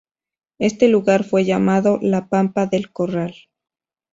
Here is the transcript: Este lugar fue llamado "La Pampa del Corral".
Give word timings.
Este 0.57 0.87
lugar 0.87 1.23
fue 1.23 1.45
llamado 1.45 1.99
"La 2.01 2.27
Pampa 2.27 2.65
del 2.65 2.91
Corral". 2.91 3.35